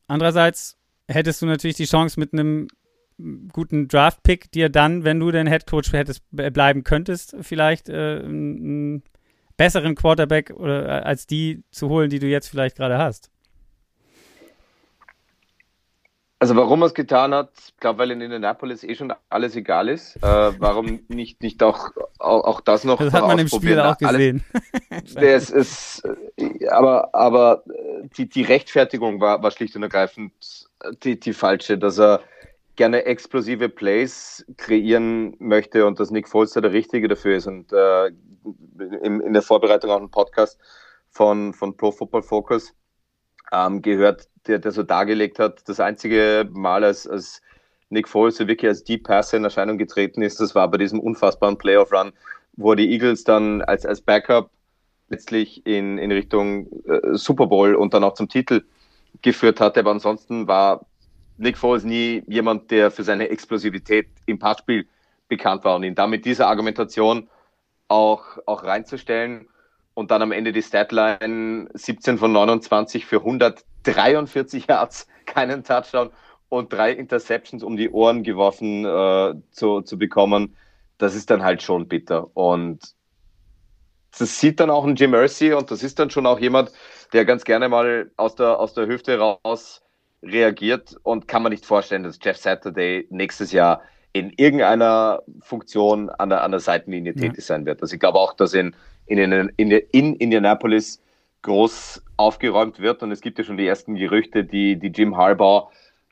[0.07, 2.67] Andererseits hättest du natürlich die Chance mit einem
[3.51, 9.03] guten Draft-Pick dir dann, wenn du den Headcoach hättest bleiben könntest, vielleicht äh, einen
[9.57, 13.31] besseren Quarterback oder äh, als die zu holen, die du jetzt vielleicht gerade hast.
[16.37, 19.87] Also warum er es getan hat, ich glaube, weil in Indianapolis eh schon alles egal
[19.87, 20.17] ist.
[20.17, 23.97] Äh, warum nicht, nicht auch, auch, auch das noch Das hat man im Spiel auch
[23.97, 24.43] gesehen.
[25.15, 26.03] Alles, ist,
[26.69, 27.63] aber aber
[28.17, 30.33] die, die Rechtfertigung war, war schlicht und ergreifend
[31.03, 32.21] die, die falsche, dass er
[32.75, 37.47] gerne explosive Plays kreieren möchte und dass Nick Foles der Richtige dafür ist.
[37.47, 38.07] Und äh,
[39.01, 40.59] in, in der Vorbereitung auch ein Podcast
[41.09, 42.73] von, von Pro Football Focus
[43.51, 47.41] ähm, gehört, der, der so dargelegt hat, das einzige Mal, als, als
[47.89, 51.57] Nick Foles wirklich als Deep Passer in Erscheinung getreten ist, das war bei diesem unfassbaren
[51.57, 52.11] Playoff-Run,
[52.57, 54.49] wo die Eagles dann als, als Backup
[55.09, 58.63] letztlich in, in Richtung äh, Super Bowl und dann auch zum Titel
[59.21, 59.81] geführt hatte.
[59.81, 60.85] Aber ansonsten war
[61.37, 64.87] Nick Foles nie jemand, der für seine Explosivität im Passspiel
[65.27, 67.29] bekannt war und ihn damit dieser Argumentation
[67.87, 69.47] auch, auch reinzustellen
[69.93, 76.11] und dann am Ende die Statline 17 von 29 für 143 Yards, keinen Touchdown
[76.49, 80.55] und drei Interceptions um die Ohren geworfen äh, zu, zu bekommen,
[80.97, 82.29] das ist dann halt schon bitter.
[82.35, 82.95] Und
[84.17, 86.71] das sieht dann auch ein Jim Mercy und das ist dann schon auch jemand,
[87.11, 89.81] der ganz gerne mal aus der, aus der Hüfte raus
[90.25, 93.81] reagiert und kann man nicht vorstellen, dass Jeff Saturday nächstes Jahr
[94.13, 97.21] in irgendeiner Funktion an der, an der Seitenlinie ja.
[97.21, 97.81] tätig sein wird.
[97.81, 99.19] Also ich glaube auch, dass in in,
[99.57, 101.01] in, in Indianapolis
[101.43, 103.03] groß aufgeräumt wird.
[103.03, 105.69] Und es gibt ja schon die ersten Gerüchte, die, die Jim Harbaugh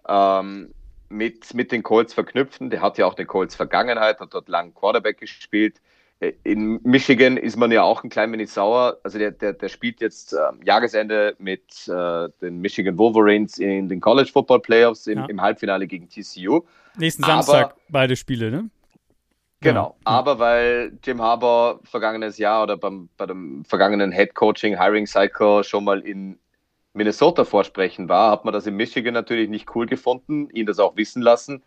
[0.07, 0.73] ähm,
[1.09, 2.69] mit, mit den Colts verknüpfen.
[2.69, 5.81] Der hat ja auch eine Colts Vergangenheit, hat dort lang Quarterback gespielt.
[6.43, 8.97] In Michigan ist man ja auch ein klein wenig sauer.
[9.03, 13.99] Also der, der, der spielt jetzt äh, Jahresende mit äh, den Michigan Wolverines in den
[13.99, 15.25] College Football Playoffs im, ja.
[15.25, 16.61] im Halbfinale gegen TCU.
[16.97, 18.69] Nächsten Samstag Aber, beide Spiele, ne?
[19.61, 20.11] Genau, ja.
[20.11, 25.63] aber weil Jim Harbour vergangenes Jahr oder beim, bei dem vergangenen Head Coaching Hiring Cycle
[25.63, 26.37] schon mal in
[26.93, 30.95] Minnesota vorsprechen war, hat man das in Michigan natürlich nicht cool gefunden, ihn das auch
[30.95, 31.63] wissen lassen.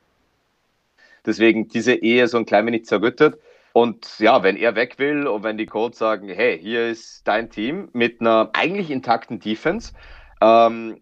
[1.25, 3.39] Deswegen diese Ehe so ein klein wenig zerrüttet.
[3.77, 7.51] Und ja, wenn er weg will und wenn die Colts sagen, hey, hier ist dein
[7.51, 9.93] Team mit einer eigentlich intakten Defense,
[10.41, 10.99] ähm,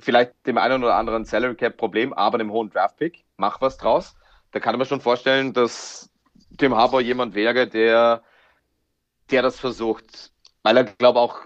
[0.00, 3.76] vielleicht dem einen oder anderen Salary Cap Problem, aber einem hohen Draft Pick, mach was
[3.76, 4.16] draus.
[4.50, 6.10] Da kann man schon vorstellen, dass
[6.58, 8.24] Tim Harbour jemand wäre, der,
[9.30, 10.32] der das versucht,
[10.64, 11.42] weil er, glaube auch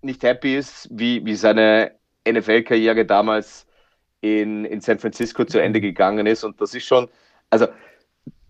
[0.00, 1.92] nicht happy ist, wie, wie seine
[2.26, 3.66] NFL-Karriere damals
[4.22, 6.42] in, in San Francisco zu Ende gegangen ist.
[6.42, 7.10] Und das ist schon,
[7.50, 7.66] also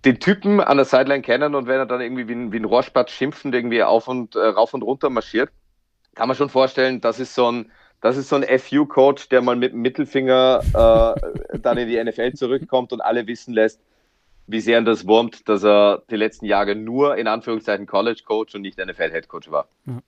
[0.08, 2.64] den Typen an der Sideline kennen und wenn er dann irgendwie wie ein, wie ein
[2.64, 5.50] Rohrspatz schimpfend irgendwie auf und äh, rauf und runter marschiert,
[6.14, 9.54] kann man schon vorstellen, das ist so ein, das ist so ein FU-Coach, der mal
[9.54, 10.62] mit dem Mittelfinger
[11.52, 13.82] äh, dann in die NFL zurückkommt und alle wissen lässt,
[14.46, 18.62] wie sehr ihn das wurmt, dass er die letzten Jahre nur in Anführungszeichen College-Coach und
[18.62, 19.68] nicht NFL-Head-Coach war.
[19.84, 19.98] Ja.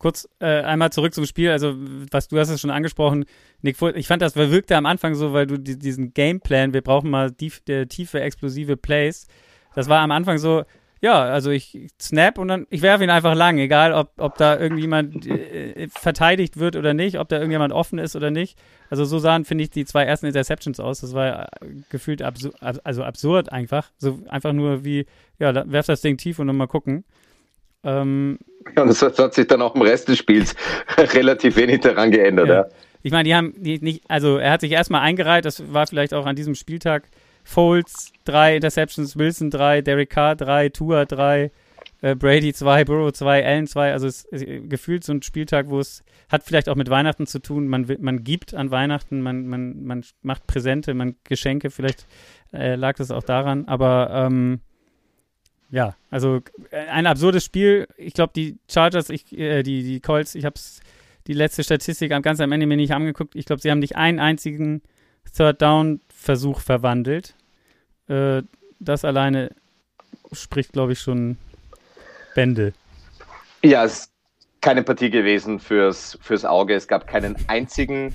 [0.00, 1.74] Kurz äh, einmal zurück zum Spiel, also
[2.10, 3.26] was du hast es schon angesprochen,
[3.60, 7.10] Nick, ich fand das wirkte am Anfang so, weil du die, diesen Gameplan, wir brauchen
[7.10, 9.26] mal die, die, tiefe, explosive Plays,
[9.74, 10.64] das war am Anfang so,
[11.02, 14.58] ja, also ich snap und dann, ich werfe ihn einfach lang, egal ob, ob da
[14.58, 18.58] irgendjemand äh, verteidigt wird oder nicht, ob da irgendjemand offen ist oder nicht.
[18.90, 21.00] Also so sahen, finde ich, die zwei ersten Interceptions aus.
[21.00, 21.46] Das war äh,
[21.88, 23.90] gefühlt absur also absurd einfach.
[23.96, 25.06] So einfach nur wie,
[25.38, 27.04] ja, werf das Ding tief und dann mal gucken.
[27.84, 28.38] Ähm,
[28.76, 30.54] ja, und das hat sich dann auch im Rest des Spiels
[30.98, 32.54] relativ wenig daran geändert, ja.
[32.54, 32.68] ja.
[33.02, 36.12] Ich meine, die haben die nicht, also er hat sich erstmal eingereiht, das war vielleicht
[36.12, 37.04] auch an diesem Spieltag
[37.44, 41.50] Foles drei Interceptions, Wilson drei, Derek Carr drei, Tua drei,
[42.02, 43.92] äh, Brady zwei, Burrow zwei, Allen zwei.
[43.92, 47.40] Also es ist gefühlt so ein Spieltag, wo es hat vielleicht auch mit Weihnachten zu
[47.40, 47.66] tun.
[47.66, 51.70] Man, man gibt an Weihnachten, man, man, man macht Präsente, man Geschenke.
[51.70, 52.06] Vielleicht
[52.52, 53.66] äh, lag das auch daran.
[53.66, 54.60] Aber ähm,
[55.70, 57.86] ja, also äh, ein absurdes Spiel.
[57.96, 60.58] Ich glaube, die Chargers, ich, äh, die, die Colts, ich habe
[61.26, 63.36] die letzte Statistik ganz am Ende mir nicht angeguckt.
[63.36, 64.82] Ich glaube, sie haben nicht einen einzigen
[65.36, 67.34] Third Down Versuch verwandelt.
[68.08, 68.42] Äh,
[68.80, 69.50] das alleine
[70.32, 71.36] spricht, glaube ich, schon
[72.34, 72.72] Bände.
[73.62, 74.12] Ja, es ist
[74.60, 76.74] keine Partie gewesen fürs, fürs Auge.
[76.74, 78.14] Es gab keinen einzigen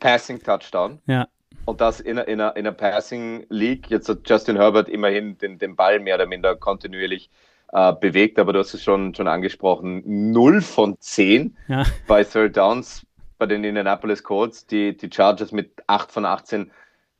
[0.00, 1.00] Passing Touchdown.
[1.06, 1.28] Ja.
[1.64, 3.90] Und das in einer, in einer Passing League.
[3.90, 7.30] Jetzt hat Justin Herbert immerhin den, den Ball mehr oder minder kontinuierlich
[7.72, 10.02] äh, bewegt, aber du hast es schon, schon angesprochen.
[10.32, 11.84] 0 von 10 ja.
[12.06, 13.06] bei Third Downs
[13.38, 14.66] bei den Indianapolis Colts.
[14.66, 16.70] Die, die Chargers mit 8 von 18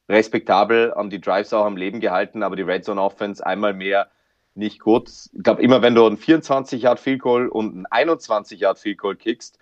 [0.09, 4.09] respektabel, haben die Drives auch am Leben gehalten, aber die Red Zone Offense einmal mehr
[4.55, 5.09] nicht gut.
[5.09, 8.99] Ich glaube, immer wenn du einen 24 Yard Field Goal und einen 21 Yard Field
[8.99, 9.59] Goal kickst,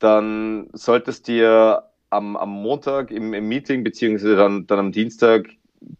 [0.00, 5.48] dann solltest dir am, am Montag im, im Meeting beziehungsweise dann, dann am Dienstag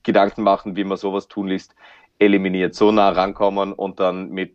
[0.03, 1.75] Gedanken machen, wie man sowas tun lässt,
[2.19, 4.55] eliminiert, so nah rankommen und dann mit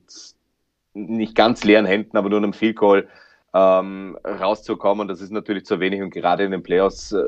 [0.94, 3.08] nicht ganz leeren Händen, aber nur einem Field Goal
[3.54, 5.08] ähm, rauszukommen.
[5.08, 7.24] Das ist natürlich zu wenig und gerade in den Playoffs äh,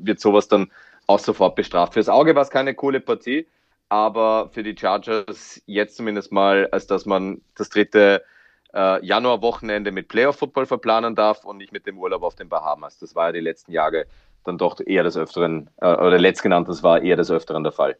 [0.00, 0.70] wird sowas dann
[1.06, 1.94] auch sofort bestraft.
[1.94, 3.46] Fürs Auge war es keine coole Partie,
[3.88, 8.22] aber für die Chargers jetzt zumindest mal, als dass man das dritte
[8.74, 12.98] äh, Januarwochenende mit Playoff-Football verplanen darf und nicht mit dem Urlaub auf den Bahamas.
[12.98, 14.06] Das war ja die letzten Jahre
[14.44, 17.96] dann doch eher des Öfteren, äh, oder letztgenannt, das war eher des Öfteren der Fall.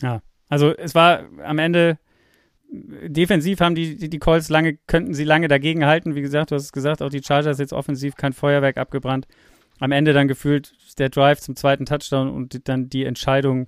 [0.00, 1.98] Ja, also es war am Ende
[2.74, 6.14] defensiv haben die, die, die Colts lange, könnten sie lange dagegen halten.
[6.14, 9.26] Wie gesagt, du hast es gesagt, auch die Chargers jetzt offensiv kein Feuerwerk abgebrannt.
[9.80, 13.66] Am Ende dann gefühlt der Drive zum zweiten Touchdown und dann die Entscheidung,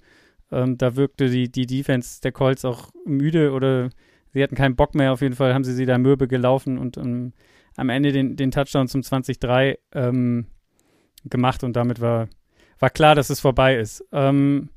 [0.50, 3.90] ähm, da wirkte die, die Defense der Colts auch müde oder
[4.32, 5.12] sie hatten keinen Bock mehr.
[5.12, 7.32] Auf jeden Fall haben sie sie da mürbe gelaufen und um, ähm,
[7.76, 10.46] am Ende den, den Touchdown zum 20-3 ähm,
[11.24, 12.28] gemacht und damit war,
[12.78, 14.04] war klar, dass es vorbei ist.
[14.12, 14.70] Ähm,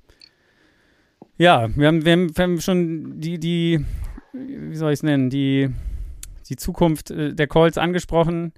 [1.38, 3.86] ja, wir haben, wir, haben, wir haben schon die, die,
[4.34, 5.70] wie soll ich es nennen, die,
[6.50, 8.54] die Zukunft äh, der Colts angesprochen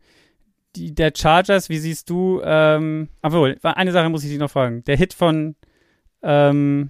[0.76, 4.84] die, der Chargers, wie siehst du, ähm, obwohl, eine Sache muss ich dich noch fragen.
[4.86, 5.56] Der Hit von
[6.24, 6.90] ähm,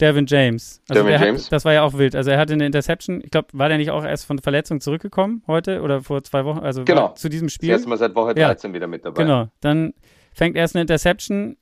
[0.00, 0.80] Devin James.
[0.88, 1.44] Also Devin James?
[1.44, 2.16] Hat, das war ja auch wild.
[2.16, 3.20] Also er hatte eine Interception.
[3.22, 6.60] Ich glaube, war der nicht auch erst von Verletzung zurückgekommen heute oder vor zwei Wochen?
[6.60, 7.08] Also genau.
[7.14, 7.70] zu diesem Spiel.
[7.70, 8.74] Das erste Mal seit Woche 13 ja.
[8.74, 9.22] wieder mit dabei.
[9.22, 9.48] Genau.
[9.60, 9.94] Dann
[10.32, 11.56] fängt erst eine Interception,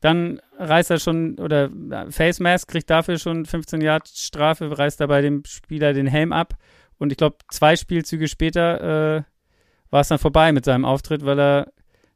[0.00, 1.70] dann reißt er schon, oder
[2.10, 6.54] Face Mask kriegt dafür schon 15 Yard Strafe, reißt dabei dem Spieler den Helm ab.
[6.98, 9.22] Und ich glaube, zwei Spielzüge später äh,
[9.90, 11.72] war es dann vorbei mit seinem Auftritt, weil er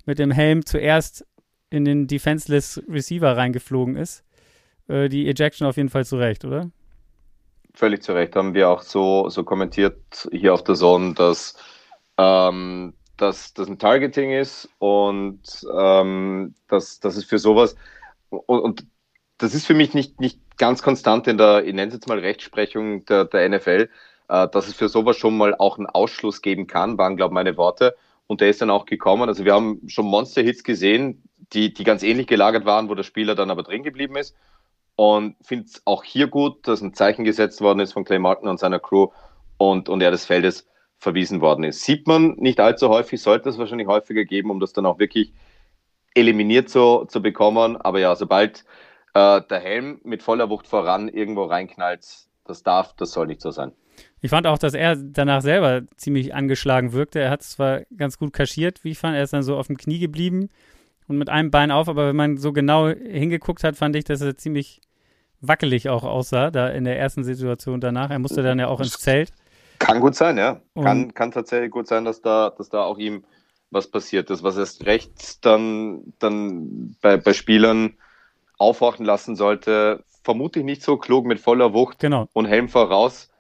[0.07, 1.27] mit dem Helm zuerst
[1.71, 4.25] in den Defenseless Receiver reingeflogen ist.
[4.91, 6.71] Äh, die Ejection auf jeden Fall zu Recht, oder?
[7.75, 8.35] Völlig zu Recht.
[8.35, 11.57] Haben wir auch so, so kommentiert hier auf der Zone, dass,
[12.19, 15.41] ähm, dass das ein Targeting ist und
[15.79, 17.77] ähm, dass, dass es für sowas
[18.31, 18.87] und, und
[19.39, 22.19] das ist für mich nicht, nicht ganz konstant in der, ich nenne es jetzt mal
[22.19, 23.89] Rechtsprechung der, der NFL,
[24.29, 27.35] äh, dass es für sowas schon mal auch einen Ausschluss geben kann, waren, glaube ich,
[27.35, 27.97] meine Worte.
[28.27, 29.29] Und der ist dann auch gekommen.
[29.29, 31.23] Also wir haben schon Monster-Hits gesehen,
[31.53, 34.37] die, die ganz ähnlich gelagert waren, wo der Spieler dann aber drin geblieben ist.
[35.01, 38.51] Und finde es auch hier gut, dass ein Zeichen gesetzt worden ist von Clay Martin
[38.51, 39.09] und seiner Crew
[39.57, 41.85] und, und er des Feldes verwiesen worden ist.
[41.85, 45.33] Sieht man nicht allzu häufig, sollte es wahrscheinlich häufiger geben, um das dann auch wirklich
[46.15, 47.79] eliminiert zu, zu bekommen.
[47.79, 48.67] Aber ja, sobald
[49.15, 52.05] äh, der Helm mit voller Wucht voran irgendwo reinknallt,
[52.45, 53.73] das darf, das soll nicht so sein.
[54.21, 57.21] Ich fand auch, dass er danach selber ziemlich angeschlagen wirkte.
[57.21, 59.69] Er hat es zwar ganz gut kaschiert, wie ich fand, er ist dann so auf
[59.69, 60.51] dem Knie geblieben
[61.09, 64.21] und mit einem Bein auf, aber wenn man so genau hingeguckt hat, fand ich, dass
[64.21, 64.83] er ziemlich
[65.41, 68.11] wackelig auch aussah, da in der ersten Situation danach.
[68.11, 69.33] Er musste dann ja auch ins Zelt.
[69.79, 70.61] Kann gut sein, ja.
[70.75, 73.25] kann, kann tatsächlich gut sein, dass da, dass da auch ihm
[73.71, 77.95] was passiert ist, was erst recht dann, dann bei, bei Spielern
[78.59, 80.05] aufwachen lassen sollte.
[80.23, 82.29] Vermutlich nicht so klug mit voller Wucht genau.
[82.33, 83.31] und Helm voraus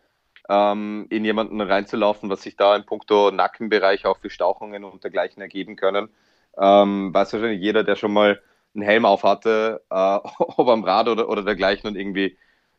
[0.49, 5.43] ähm, in jemanden reinzulaufen, was sich da in puncto Nackenbereich auch für Stauchungen und dergleichen
[5.43, 6.09] ergeben können.
[6.59, 8.41] Ähm, weiß wahrscheinlich jeder, der schon mal
[8.75, 9.95] einen Helm auf hatte, äh,
[10.39, 12.37] ob am Rad oder, oder dergleichen und irgendwie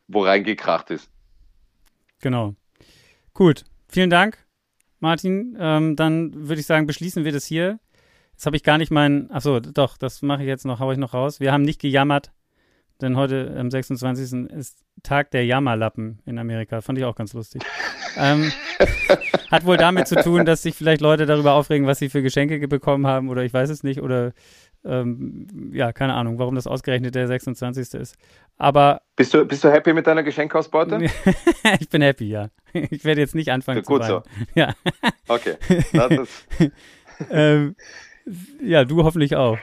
[0.07, 1.09] wo reingekracht ist.
[2.19, 2.55] Genau.
[3.33, 3.63] Gut.
[3.87, 4.37] Vielen Dank,
[4.99, 5.57] Martin.
[5.59, 7.79] Ähm, dann würde ich sagen, beschließen wir das hier.
[8.31, 9.29] Jetzt habe ich gar nicht meinen.
[9.31, 11.39] Achso, doch, das mache ich jetzt noch, haue ich noch raus.
[11.39, 12.31] Wir haben nicht gejammert,
[13.01, 14.49] denn heute am 26.
[14.51, 16.81] ist Tag der Jammerlappen in Amerika.
[16.81, 17.63] Fand ich auch ganz lustig.
[18.17, 18.51] ähm,
[19.51, 22.65] hat wohl damit zu tun, dass sich vielleicht Leute darüber aufregen, was sie für Geschenke
[22.67, 24.31] bekommen haben oder ich weiß es nicht oder
[24.83, 27.93] ähm, ja, keine Ahnung, warum das ausgerechnet der 26.
[27.93, 28.15] ist.
[28.57, 29.01] Aber.
[29.15, 30.99] Bist du, bist du happy mit deiner Geschenkausbeute?
[31.79, 32.49] ich bin happy, ja.
[32.73, 34.09] Ich werde jetzt nicht anfangen ja, zu Gut weinen.
[34.09, 34.23] so.
[34.55, 34.73] Ja.
[35.27, 35.55] Okay.
[37.29, 37.75] ähm,
[38.61, 39.57] ja, du hoffentlich auch.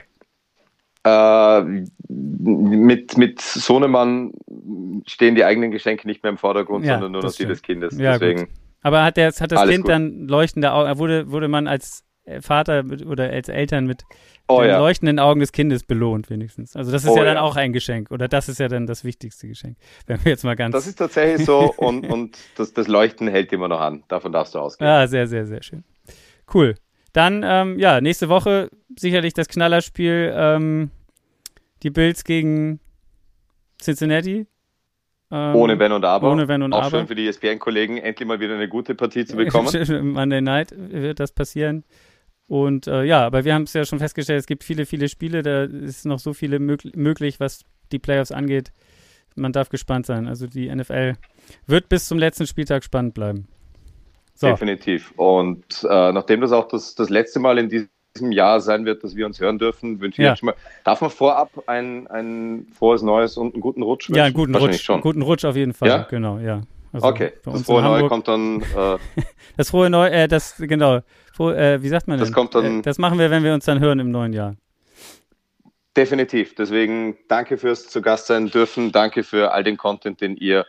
[1.04, 4.32] Äh, mit, mit Sohnemann
[5.06, 7.98] stehen die eigenen Geschenke nicht mehr im Vordergrund, ja, sondern nur noch die des Kindes.
[7.98, 8.40] Ja, Deswegen.
[8.40, 8.48] Gut.
[8.82, 9.90] Aber hat, der, hat das Kind gut.
[9.90, 10.98] dann leuchtende Augen?
[10.98, 12.04] Wurde, wurde man als
[12.40, 14.04] Vater oder als Eltern mit
[14.48, 14.78] oh, den ja.
[14.78, 16.76] leuchtenden Augen des Kindes belohnt, wenigstens.
[16.76, 17.42] Also das ist oh, ja dann ja.
[17.42, 18.10] auch ein Geschenk.
[18.10, 19.76] Oder das ist ja dann das wichtigste Geschenk.
[20.06, 20.72] Wenn wir jetzt mal ganz.
[20.72, 24.04] Das ist tatsächlich so und, und das, das Leuchten hält immer noch an.
[24.08, 24.88] Davon darfst du ausgehen.
[24.88, 25.84] Ja, sehr, sehr, sehr schön.
[26.52, 26.74] Cool.
[27.12, 30.32] Dann, ähm, ja, nächste Woche sicherlich das Knallerspiel.
[30.34, 30.90] Ähm,
[31.82, 32.80] die Bills gegen
[33.80, 34.46] Cincinnati.
[35.30, 36.30] Ähm, ohne Wenn und Aber.
[36.30, 36.98] Ohne Wenn und Auch Aber.
[36.98, 39.68] schön für die ESPN-Kollegen, endlich mal wieder eine gute Partie zu bekommen.
[40.12, 41.84] Monday Night wird das passieren.
[42.48, 45.42] Und äh, ja, aber wir haben es ja schon festgestellt, es gibt viele, viele Spiele,
[45.42, 48.72] da ist noch so viele mög möglich, was die Playoffs angeht.
[49.36, 50.26] Man darf gespannt sein.
[50.26, 51.14] Also die NFL
[51.66, 53.48] wird bis zum letzten Spieltag spannend bleiben.
[54.34, 54.46] So.
[54.46, 55.12] Definitiv.
[55.16, 59.14] Und äh, nachdem das auch das, das letzte Mal in diesem Jahr sein wird, dass
[59.14, 60.34] wir uns hören dürfen, wünsche ich ja.
[60.34, 60.54] schon mal.
[60.84, 64.18] Darf man vorab ein, ein frohes Neues und einen guten Rutsch wünschen?
[64.18, 64.80] Ja, einen guten Rutsch.
[64.80, 65.02] Schon.
[65.02, 65.88] Guten Rutsch auf jeden Fall.
[65.88, 66.06] Ja?
[66.08, 66.62] Genau, ja.
[66.92, 68.62] Also okay, das frohe Neue kommt dann.
[68.76, 68.98] Äh,
[69.56, 71.00] das frohe Neue, äh, das, genau.
[71.32, 72.26] Frohe, äh, wie sagt man denn?
[72.26, 72.80] Das kommt dann.
[72.80, 74.56] Äh, das machen wir, wenn wir uns dann hören im neuen Jahr.
[75.96, 76.54] Definitiv.
[76.54, 78.92] Deswegen danke fürs zu Gast sein dürfen.
[78.92, 80.64] Danke für all den Content, den ihr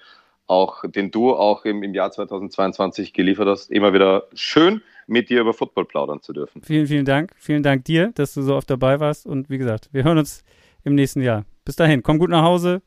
[0.48, 3.72] auch, den du auch im, im Jahr 2022 geliefert hast.
[3.72, 6.64] Immer wieder schön, mit dir über Football plaudern zu dürfen.
[6.64, 7.34] Vielen, vielen Dank.
[7.38, 9.28] Vielen Dank dir, dass du so oft dabei warst.
[9.28, 10.44] Und wie gesagt, wir hören uns
[10.84, 11.46] im nächsten Jahr.
[11.64, 12.82] Bis dahin, komm gut nach Hause.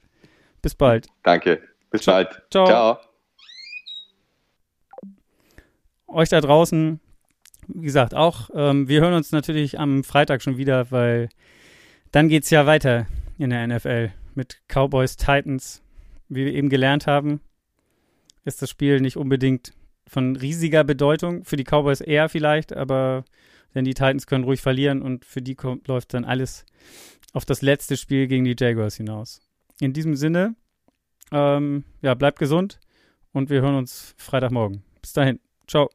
[0.60, 1.06] Bis bald.
[1.22, 1.62] Danke.
[1.90, 2.16] Bis Ciao.
[2.16, 2.42] bald.
[2.50, 2.66] Ciao.
[2.66, 3.11] Ciao.
[6.12, 7.00] Euch da draußen,
[7.68, 11.28] wie gesagt, auch, ähm, wir hören uns natürlich am Freitag schon wieder, weil
[12.10, 13.06] dann geht es ja weiter
[13.38, 15.82] in der NFL mit Cowboys Titans.
[16.28, 17.40] Wie wir eben gelernt haben,
[18.44, 19.72] ist das Spiel nicht unbedingt
[20.06, 21.44] von riesiger Bedeutung.
[21.44, 23.24] Für die Cowboys eher vielleicht, aber
[23.74, 26.66] denn die Titans können ruhig verlieren und für die kommt, läuft dann alles
[27.32, 29.40] auf das letzte Spiel gegen die Jaguars hinaus.
[29.80, 30.54] In diesem Sinne,
[31.30, 32.78] ähm, ja, bleibt gesund
[33.32, 34.82] und wir hören uns Freitagmorgen.
[35.00, 35.40] Bis dahin.
[35.66, 35.88] Ciao.